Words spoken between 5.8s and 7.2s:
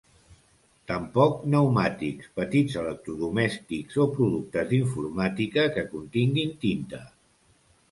continguin tinta.